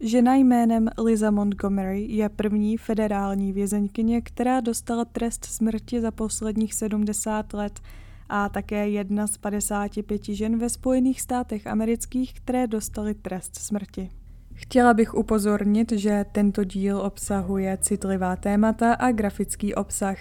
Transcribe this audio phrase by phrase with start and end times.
[0.00, 7.52] Žena jménem Liza Montgomery je první federální vězeňkyně, která dostala trest smrti za posledních 70
[7.52, 7.80] let
[8.28, 14.10] a také jedna z 55 žen ve Spojených státech amerických, které dostaly trest smrti.
[14.54, 20.18] Chtěla bych upozornit, že tento díl obsahuje citlivá témata a grafický obsah,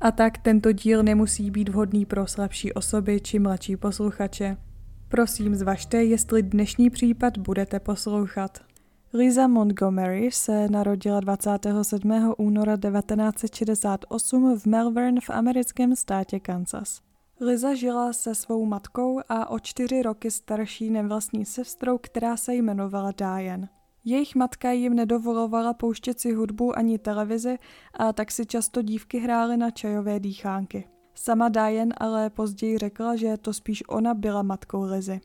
[0.00, 4.56] a tak tento díl nemusí být vhodný pro slabší osoby či mladší posluchače.
[5.08, 8.69] Prosím zvažte, jestli dnešní případ budete poslouchat.
[9.12, 12.34] Lisa Montgomery se narodila 27.
[12.38, 17.00] února 1968 v Melbourne v americkém státě Kansas.
[17.40, 23.12] Liza žila se svou matkou a o čtyři roky starší nevlastní sestrou, která se jmenovala
[23.12, 23.68] Diane.
[24.04, 27.58] Jejich matka jim nedovolovala pouštět si hudbu ani televizi
[27.94, 30.88] a tak si často dívky hrály na čajové dýchánky.
[31.14, 35.20] Sama Diane ale později řekla, že to spíš ona byla matkou Lizy.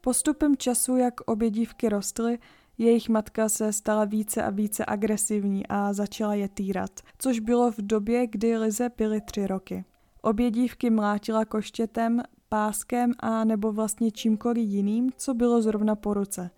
[0.00, 2.38] Postupem času, jak obě dívky rostly,
[2.78, 7.78] jejich matka se stala více a více agresivní a začala je týrat, což bylo v
[7.78, 9.84] době, kdy Lize byly tři roky.
[10.22, 16.50] Obě dívky mlátila koštětem, páskem a nebo vlastně čímkoliv jiným, co bylo zrovna po ruce.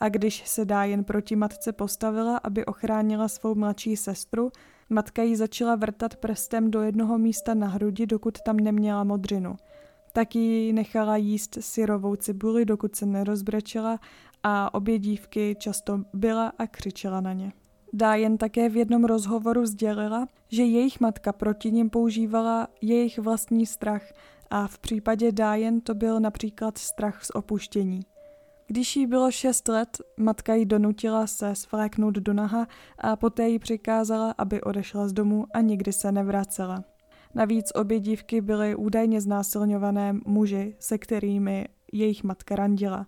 [0.00, 4.50] A když se dá jen proti matce postavila, aby ochránila svou mladší sestru,
[4.90, 9.56] matka jí začala vrtat prstem do jednoho místa na hrudi, dokud tam neměla modřinu.
[10.12, 13.98] Taky nechala jíst syrovou cibuli, dokud se nerozbrečela
[14.42, 17.52] a obě dívky často byla a křičela na ně.
[17.92, 24.12] Diane také v jednom rozhovoru sdělila, že jejich matka proti nim používala jejich vlastní strach
[24.50, 28.00] a v případě Diane to byl například strach z opuštění.
[28.66, 32.66] Když jí bylo šest let, matka ji donutila se svléknout do naha
[32.98, 36.84] a poté jí přikázala, aby odešla z domu a nikdy se nevracela.
[37.34, 43.06] Navíc obě dívky byly údajně znásilňované muži, se kterými jejich matka randila.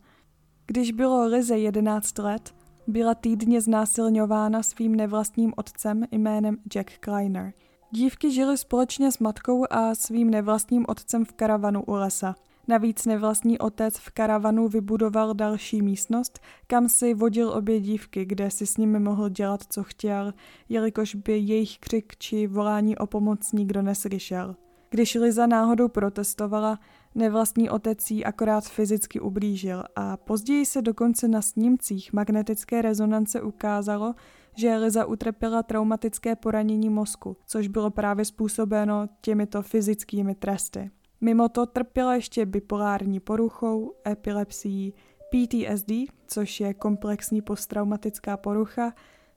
[0.67, 2.55] Když bylo Lize 11 let,
[2.87, 7.53] byla týdně znásilňována svým nevlastním otcem jménem Jack Kleiner.
[7.91, 12.35] Dívky žily společně s matkou a svým nevlastním otcem v karavanu u lesa.
[12.69, 18.67] Navíc nevlastní otec v karavanu vybudoval další místnost, kam si vodil obě dívky, kde si
[18.67, 20.35] s nimi mohl dělat, co chtěl,
[20.69, 24.57] jelikož by jejich křik či volání o pomoc nikdo neslyšel.
[24.91, 26.79] Když Liza náhodou protestovala,
[27.15, 34.15] nevlastní otec jí akorát fyzicky ublížil a později se dokonce na snímcích magnetické rezonance ukázalo,
[34.57, 40.91] že Liza utrpěla traumatické poranění mozku, což bylo právě způsobeno těmito fyzickými tresty.
[41.21, 44.95] Mimo to trpěla ještě bipolární poruchou, epilepsií,
[45.31, 45.93] PTSD,
[46.27, 48.93] což je komplexní posttraumatická porucha,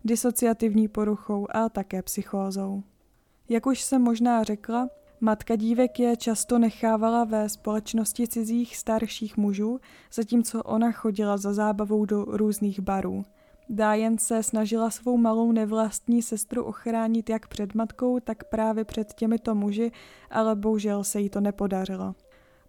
[0.06, 2.84] disociativní poruchou a také psychózou.
[3.50, 4.90] Jak už jsem možná řekla,
[5.22, 9.80] matka dívek je často nechávala ve společnosti cizích starších mužů,
[10.14, 13.26] zatímco ona chodila za zábavou do různých barů–
[13.70, 19.56] Diane se snažila svou malou nevlastní sestru ochránit jak před matkou, tak právě před těmito
[19.56, 19.92] muži,
[20.32, 22.16] ale bohužel se jí to nepodařilo.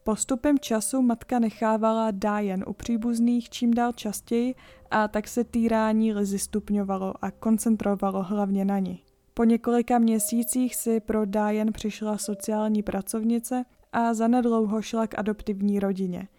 [0.04, 4.54] Postupem času matka nechávala Diane u příbuzných čím dál častěji
[4.90, 9.02] a tak se týrání Lizy stupňovalo a koncentrovalo hlavně na ní.
[9.38, 16.28] Po několika měsících si pro Diane přišla sociální pracovnice a zanedlouho šla k adoptivní rodině–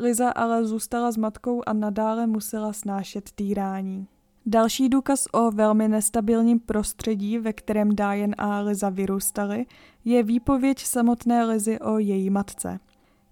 [0.00, 4.06] Liza ale zůstala s matkou a nadále musela snášet týrání.
[4.46, 9.66] Další důkaz o velmi nestabilním prostředí, ve kterém Diane a Liza vyrůstaly,
[10.04, 12.80] je výpověď samotné Lizy o její matce.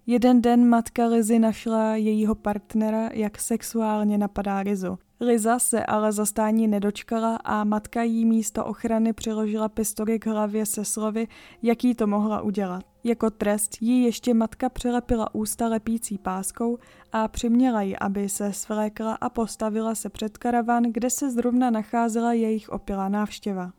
[0.09, 4.99] Jeden den matka Lizy našla jejího partnera, jak sexuálně napadá Lizu.
[5.21, 10.85] Liza se ale zastání nedočkala a matka jí místo ochrany přiložila pistoli k hlavě se
[10.85, 11.29] slovy,
[11.63, 12.85] jaký to mohla udělat.
[13.05, 16.79] Jako trest jí ještě matka přilepila ústa lepící páskou
[17.13, 22.33] a přiměla ji, aby se svlékla a postavila se před karavan, kde se zrovna nacházela
[22.33, 23.73] jejich opilá návštěva.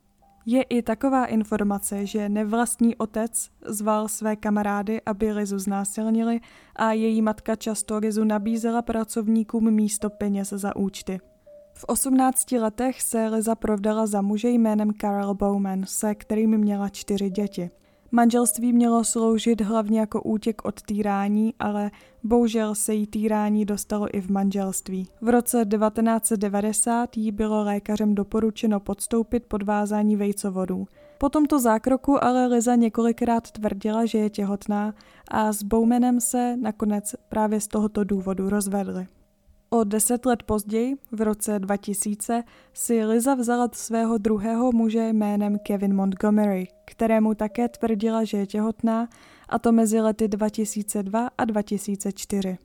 [0.49, 6.39] Je i taková informace, že nevlastní otec zval své kamarády, aby Lizu znásilnili
[6.75, 11.19] a její matka často Lizu nabízela pracovníkům místo peněz za účty.
[11.73, 17.29] V 18 letech se Liza provdala za muže jménem Carol Bowman, se kterým měla čtyři
[17.29, 17.69] děti.
[18.11, 21.91] Manželství mělo sloužit hlavně jako útěk od týrání, ale
[22.23, 25.07] bohužel se jí týrání dostalo i v manželství.
[25.21, 30.87] V roce 1990 jí bylo lékařem doporučeno podstoupit podvázání vejcovodů.
[31.17, 34.93] Po tomto zákroku ale Liza několikrát tvrdila, že je těhotná
[35.27, 39.07] a s Bowmanem se nakonec právě z tohoto důvodu rozvedli.
[39.69, 42.43] O deset let později, v roce 2000,
[42.73, 49.09] si Liza vzala svého druhého muže jménem Kevin Montgomery, kterému také tvrdila, že je těhotná,
[49.49, 52.57] a to mezi lety 2002 a 2004.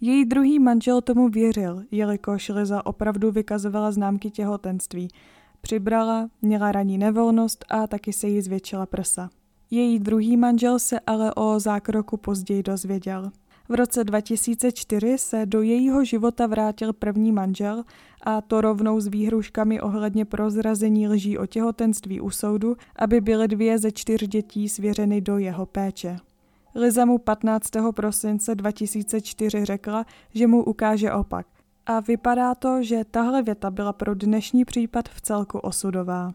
[0.00, 5.08] Její druhý manžel tomu věřil, jelikož Liza opravdu vykazovala známky těhotenství.
[5.60, 9.30] Přibrala, měla ranní nevolnost a taky se jí zvětšila prsa.
[9.70, 13.30] Její druhý manžel se ale o zákroku později dozvěděl.
[13.68, 17.84] V roce 2004 se do jejího života vrátil první manžel
[18.22, 23.78] a to rovnou s výhruškami ohledně prozrazení lží o těhotenství u soudu, aby byly dvě
[23.78, 26.16] ze čtyř dětí svěřeny do jeho péče.
[26.74, 27.70] Liza mu 15.
[27.94, 31.46] prosince 2004 řekla, že mu ukáže opak.
[31.86, 36.32] A vypadá to, že tahle věta byla pro dnešní případ v celku osudová.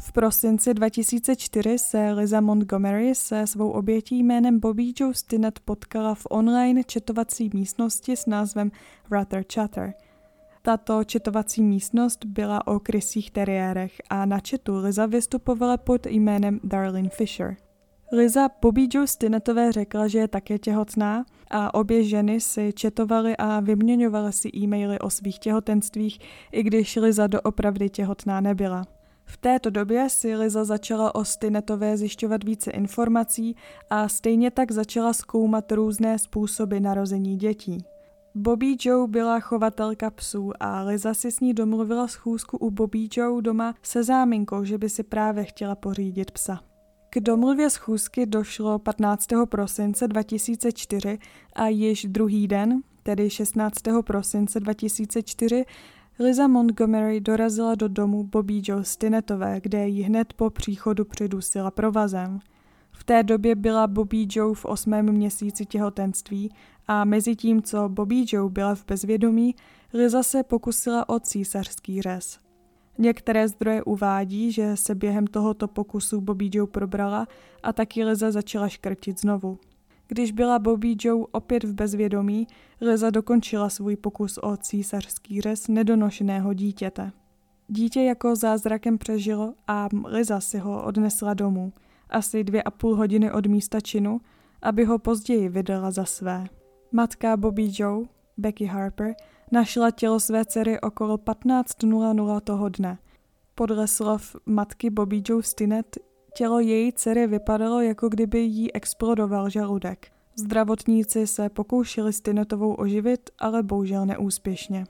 [0.00, 6.26] V prosinci 2004 se Liza Montgomery se svou obětí jménem Bobby Joe Stinnett potkala v
[6.30, 8.70] online četovací místnosti s názvem
[9.10, 9.94] Rather Chatter.
[10.62, 17.08] Tato četovací místnost byla o krysích teriérech a na četu Liza vystupovala pod jménem Darlene
[17.08, 17.56] Fisher.
[18.12, 23.60] Liza Bobby Joe Stinnettové řekla, že je také těhotná a obě ženy si četovaly a
[23.60, 26.18] vyměňovaly si e-maily o svých těhotenstvích,
[26.52, 28.97] i když Liza doopravdy těhotná nebyla.
[29.28, 33.56] V této době si Liza začala o Stinnetové zjišťovat více informací
[33.90, 37.84] a stejně tak začala zkoumat různé způsoby narození dětí.
[38.34, 43.42] Bobby Joe byla chovatelka psů a Liza si s ní domluvila schůzku u Bobby Joe
[43.42, 46.60] doma se záminkou, že by si právě chtěla pořídit psa.
[47.10, 49.26] K domluvě schůzky došlo 15.
[49.48, 51.18] prosince 2004
[51.52, 53.74] a již druhý den, tedy 16.
[54.06, 55.64] prosince 2004,
[56.20, 62.40] Liza Montgomery dorazila do domu Bobby Joe Stinnetové, kde ji hned po příchodu přidusila provazem.
[62.92, 66.52] V té době byla Bobby Joe v osmém měsíci těhotenství
[66.86, 69.54] a mezi tím, co Bobby Joe byla v bezvědomí,
[69.94, 72.38] Liza se pokusila o císařský řez.
[72.98, 77.26] Některé zdroje uvádí, že se během tohoto pokusu Bobby Joe probrala
[77.62, 79.58] a taky Liza začala škrtit znovu.
[80.08, 82.46] Když byla Bobby Joe opět v bezvědomí,
[82.80, 87.12] Liza dokončila svůj pokus o císařský řez nedonošeného dítěte.
[87.68, 91.72] Dítě jako zázrakem přežilo a Liza si ho odnesla domů,
[92.10, 94.20] asi dvě a půl hodiny od místa činu,
[94.62, 96.46] aby ho později vydala za své.
[96.92, 98.06] Matka Bobby Joe,
[98.36, 99.14] Becky Harper,
[99.52, 102.98] našla tělo své dcery okolo 15.00 toho dne.
[103.54, 105.96] Podle slov matky Bobby Joe Stinnett
[106.34, 110.06] tělo její dcery vypadalo, jako kdyby jí explodoval žaludek.
[110.36, 114.84] Zdravotníci se pokoušeli Stinettovou oživit, ale bohužel neúspěšně.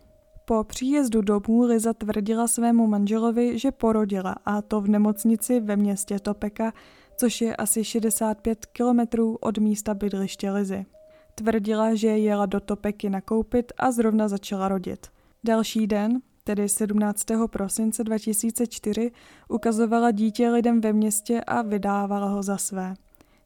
[0.44, 6.18] Po příjezdu domů Liza tvrdila svému manželovi, že porodila a to v nemocnici ve městě
[6.18, 6.72] Topeka,
[7.16, 10.86] což je asi 65 kilometrů od místa bydliště Lizy.
[11.34, 15.06] Tvrdila, že jela do Topeky nakoupit a zrovna začala rodit.
[15.44, 17.26] Další den, tedy 17.
[17.46, 19.10] prosince 2004,
[19.48, 22.94] ukazovala dítě lidem ve městě a vydávala ho za své.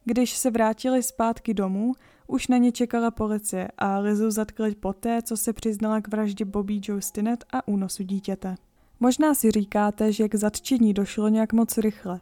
[0.05, 1.93] Když se vrátili zpátky domů,
[2.27, 6.81] už na ně čekala policie a Lizu zatkli poté, co se přiznala k vraždě Bobby
[6.83, 8.55] Joe Stinnett a únosu dítěte.
[9.01, 12.21] Možná si říkáte, že k zatčení došlo nějak moc rychle.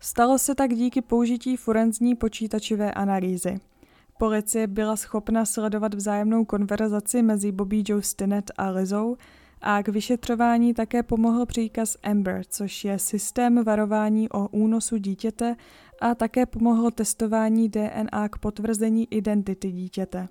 [0.00, 3.60] Stalo se tak díky použití forenzní počítačové analýzy–
[4.18, 9.16] Policie byla schopna sledovat vzájemnou konverzaci mezi Bobby Joe Stinnett a Lizou
[9.62, 15.56] a k vyšetřování také pomohl příkaz Amber, což je systém varování o únosu dítěte
[16.00, 20.28] a také pomohlo testování DNA k potvrzení identity dítěte.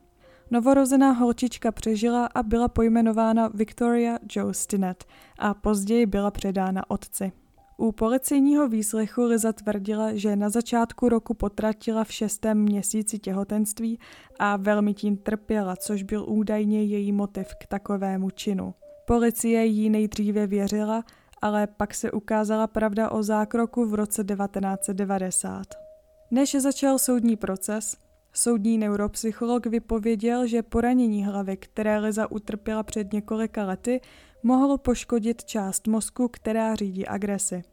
[0.51, 5.06] Novorozená holčička přežila a byla pojmenována Victoria Joe Stinnett
[5.39, 7.31] a později byla předána otci.
[7.78, 14.00] U policejního výslechu Liza tvrdila, že na začátku roku potratila v šestém měsíci těhotenství
[14.40, 18.73] a velmi tím trpěla, což byl údajně její motiv k takovému činu.
[19.05, 21.03] Policie jí nejdříve věřila,
[21.41, 25.63] ale pak se ukázala pravda o zákroku v roce 1990.
[26.31, 27.97] Než začal soudní proces,
[28.33, 34.01] soudní neuropsycholog vypověděl, že poranění hlavy, které Liza utrpěla před několika lety,
[34.43, 37.63] mohlo poškodit část mozku, která řídí agresi.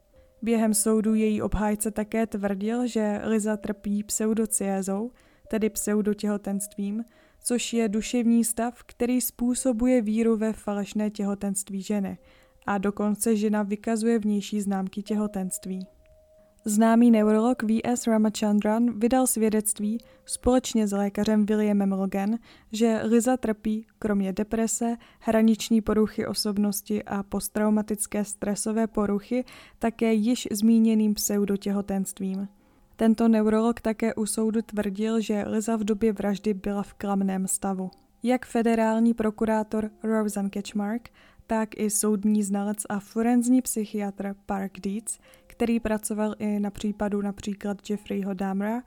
[0.42, 5.10] Během soudu její obhájce také tvrdil, že Liza trpí pseudociézou,
[5.48, 7.04] tedy pseudotěhotenstvím,
[7.48, 12.18] což je duševní stav, který způsobuje víru ve falešné těhotenství ženy
[12.66, 15.86] a dokonce žena vykazuje vnější známky těhotenství.
[16.64, 18.06] Známý neurolog V.S.
[18.06, 22.38] Ramachandran vydal svědectví společně s lékařem Williamem Logan,
[22.72, 29.44] že Liza trpí, kromě deprese, hraniční poruchy osobnosti a posttraumatické stresové poruchy,
[29.78, 32.48] také již zmíněným pseudotěhotenstvím.
[32.98, 37.90] Tento neurolog také u soudu tvrdil, že Liza v době vraždy byla v klamném stavu.
[38.22, 41.08] Jak federální prokurátor Roseanne Ketchmark,
[41.46, 47.90] tak i soudní znalec a forenzní psychiatr Park Dietz, který pracoval i na případu například
[47.90, 48.82] Jeffreyho Dahmera,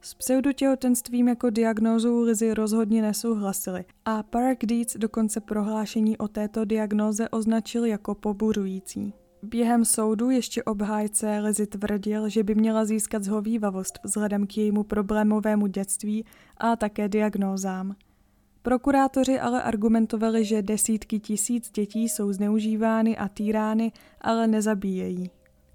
[0.00, 7.28] S pseudotihotenstvím jako diagnózou Lizy rozhodně nesouhlasili a Park Deeds dokonce prohlášení o této diagnóze
[7.28, 9.14] označil jako poburující.
[9.44, 15.66] Během soudu ještě obhájce Lizy tvrdil, že by měla získat zhovývavost vzhledem k jejímu problémovému
[15.66, 16.24] dětství
[16.56, 17.96] a také diagnózám.
[18.62, 25.30] Prokurátoři ale argumentovali, že desítky tisíc dětí jsou zneužívány a týrány, ale nezabíjejí.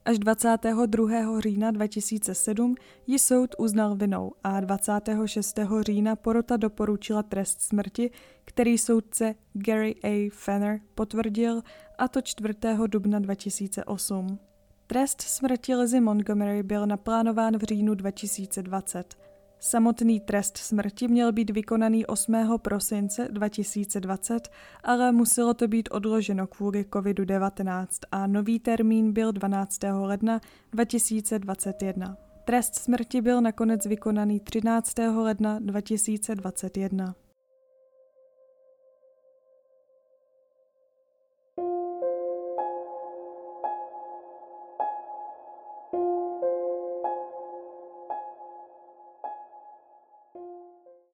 [0.08, 1.40] Až 22.
[1.40, 2.76] října 2007
[3.08, 5.60] ji soud uznal vinou a 26.
[5.82, 8.12] října porota doporučila trest smrti,
[8.46, 10.30] který soudce Gary A.
[10.34, 11.62] Fenner potvrdil,
[11.98, 12.54] a to 4.
[12.88, 14.40] dubna 2008.
[14.88, 19.26] Trest smrti Lizzie Montgomery byl naplánován v říjnu 2020.
[19.60, 22.36] Samotný trest smrti měl být vykonaný 8.
[22.62, 24.50] prosince 2020,
[24.84, 29.80] ale muselo to být odloženo kvůli COVID-19 a nový termín byl 12.
[30.02, 32.18] ledna 2021.
[32.46, 34.98] Trest smrti byl nakonec vykonaný 13.
[35.00, 37.16] ledna 2021.